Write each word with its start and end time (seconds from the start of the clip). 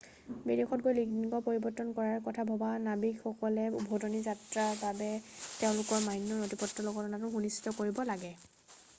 বিদেশত 0.45 0.83
গৈ 0.85 0.93
লিঙ্গ 0.99 1.39
পৰিৱৰ্তন 1.47 1.89
কৰাৰ 1.99 2.21
কথা 2.27 2.45
ভবা 2.51 2.69
নাবিকসকলে 2.85 3.65
উভতনি 3.81 4.21
যাত্ৰাৰ 4.27 4.71
বাবে 4.79 5.09
তেওঁলোকৰ 5.25 6.01
মান্য 6.07 6.39
নথিপত্ৰ 6.39 6.87
লগত 6.87 7.11
অনাটো 7.11 7.31
সুনিশ্চিত 7.35 7.75
কৰিব 7.83 8.03
লাগে 8.13 8.33